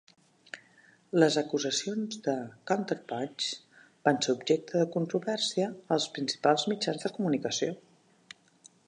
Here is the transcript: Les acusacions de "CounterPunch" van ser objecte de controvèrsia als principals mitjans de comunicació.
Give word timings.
Les 1.23 1.35
acusacions 1.41 2.15
de 2.27 2.33
"CounterPunch" 2.71 3.49
van 4.09 4.17
ser 4.27 4.35
objecte 4.39 4.81
de 4.83 4.89
controvèrsia 4.97 5.69
als 5.97 6.09
principals 6.17 6.67
mitjans 6.73 7.07
de 7.07 7.13
comunicació. 7.19 7.77